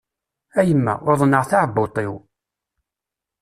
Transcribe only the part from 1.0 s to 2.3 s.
uḍneɣ taɛebbuḍt-iw!